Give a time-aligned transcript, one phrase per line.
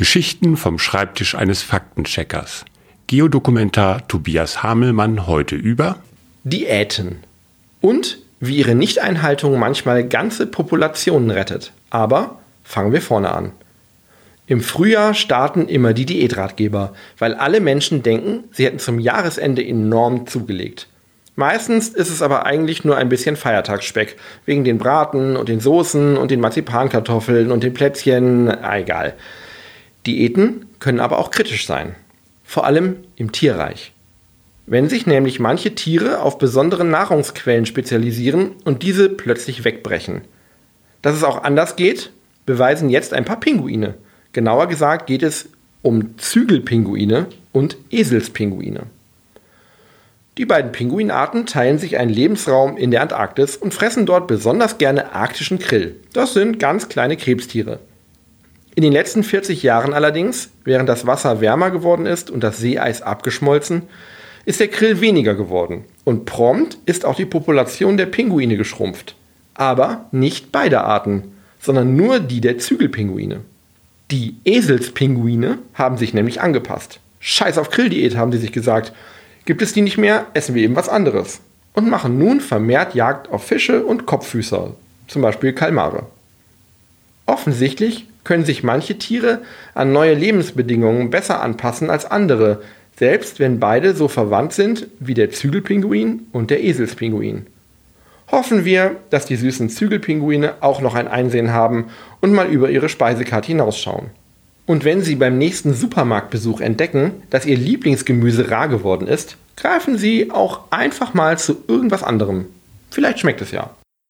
[0.00, 2.64] Geschichten vom Schreibtisch eines Faktencheckers.
[3.06, 5.98] Geodokumentar Tobias Hamelmann heute über
[6.42, 7.16] Diäten
[7.82, 11.74] und wie ihre Nichteinhaltung manchmal ganze Populationen rettet.
[11.90, 13.52] Aber fangen wir vorne an.
[14.46, 20.26] Im Frühjahr starten immer die Diätratgeber, weil alle Menschen denken, sie hätten zum Jahresende enorm
[20.26, 20.88] zugelegt.
[21.36, 26.16] Meistens ist es aber eigentlich nur ein bisschen Feiertagsspeck, wegen den Braten und den Soßen
[26.16, 29.12] und den Marzipankartoffeln und den Plätzchen, egal.
[30.06, 31.94] Diäten können aber auch kritisch sein,
[32.44, 33.92] vor allem im Tierreich.
[34.66, 40.22] Wenn sich nämlich manche Tiere auf besondere Nahrungsquellen spezialisieren und diese plötzlich wegbrechen.
[41.02, 42.10] Dass es auch anders geht,
[42.46, 43.94] beweisen jetzt ein paar Pinguine.
[44.32, 45.48] Genauer gesagt geht es
[45.82, 48.82] um Zügelpinguine und Eselspinguine.
[50.38, 55.12] Die beiden Pinguinarten teilen sich einen Lebensraum in der Antarktis und fressen dort besonders gerne
[55.12, 55.96] arktischen Krill.
[56.12, 57.80] Das sind ganz kleine Krebstiere.
[58.74, 63.02] In den letzten 40 Jahren allerdings, während das Wasser wärmer geworden ist und das Seeeis
[63.02, 63.82] abgeschmolzen,
[64.44, 65.84] ist der Krill weniger geworden.
[66.04, 69.16] Und prompt ist auch die Population der Pinguine geschrumpft.
[69.54, 73.40] Aber nicht beide Arten, sondern nur die der Zügelpinguine.
[74.10, 77.00] Die Eselspinguine haben sich nämlich angepasst.
[77.20, 78.92] Scheiß auf Grilldiät, haben sie sich gesagt.
[79.44, 81.40] Gibt es die nicht mehr, essen wir eben was anderes.
[81.74, 84.74] Und machen nun vermehrt Jagd auf Fische und Kopffüßer,
[85.06, 86.06] zum Beispiel Kalmare.
[87.26, 89.40] Offensichtlich können sich manche Tiere
[89.74, 92.62] an neue Lebensbedingungen besser anpassen als andere,
[92.96, 97.46] selbst wenn beide so verwandt sind wie der Zügelpinguin und der Eselspinguin.
[98.30, 101.86] Hoffen wir, dass die süßen Zügelpinguine auch noch ein Einsehen haben
[102.20, 104.10] und mal über ihre Speisekarte hinausschauen.
[104.66, 110.30] Und wenn Sie beim nächsten Supermarktbesuch entdecken, dass Ihr Lieblingsgemüse rar geworden ist, greifen Sie
[110.30, 112.46] auch einfach mal zu irgendwas anderem.
[112.90, 113.70] Vielleicht schmeckt es ja.